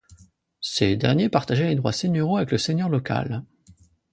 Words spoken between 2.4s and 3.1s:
le seigneur